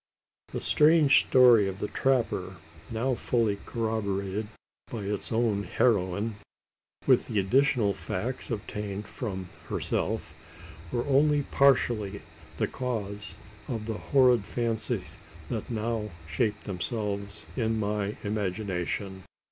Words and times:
The 0.51 0.59
strange 0.61 1.19
story 1.19 1.67
of 1.67 1.77
the 1.77 1.87
trapper, 1.87 2.55
now 2.89 3.13
fully 3.13 3.59
corroborated 3.67 4.47
by 4.89 5.03
its 5.03 5.31
own 5.31 5.61
heroine 5.61 6.37
with 7.05 7.27
the 7.27 7.39
additional 7.39 7.93
facts 7.93 8.49
obtained 8.49 9.05
from 9.07 9.49
herself 9.69 10.33
were 10.91 11.05
only 11.05 11.43
partially 11.43 12.23
the 12.57 12.65
cause 12.67 13.35
of 13.67 13.85
the 13.85 13.93
horrid 14.09 14.43
fancies 14.43 15.17
that 15.49 15.69
now 15.69 16.09
shaped 16.27 16.63
themselves 16.63 17.45
in 17.55 17.79
my 17.79 18.17
imagination. 18.23 19.21